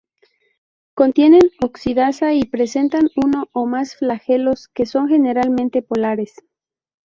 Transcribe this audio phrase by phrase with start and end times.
[0.95, 6.37] Contienen oxidasa y presentan uno o más flagelos, que son generalmente polares.